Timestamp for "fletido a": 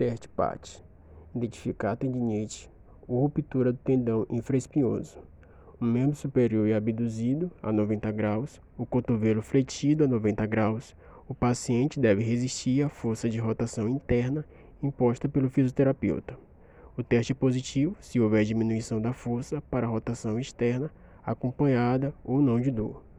9.42-10.08